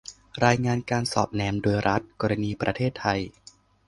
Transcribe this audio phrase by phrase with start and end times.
[0.45, 3.19] รายงานการสอดแนมโดยรัฐ- กรณีประเทศไทย